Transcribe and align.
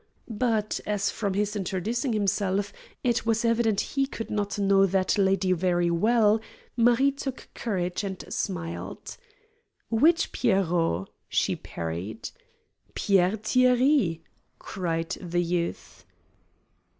But, 0.27 0.79
as 0.87 1.11
from 1.11 1.35
his 1.35 1.55
introducing 1.55 2.11
himself 2.11 2.73
it 3.03 3.23
was 3.23 3.45
evident 3.45 3.81
he 3.93 4.07
could 4.07 4.31
not 4.31 4.57
know 4.57 4.87
that 4.87 5.15
lady 5.15 5.51
very 5.53 5.91
well, 5.91 6.41
Marie 6.75 7.11
took 7.11 7.47
courage 7.53 8.03
and 8.03 8.25
smiled. 8.33 9.15
"Which 9.89 10.31
'Pierrot'?" 10.31 11.05
she 11.29 11.55
parried. 11.55 12.31
"Pierre 12.95 13.37
Thierry!" 13.37 14.23
cried 14.57 15.11
the 15.21 15.43
youth. 15.43 16.03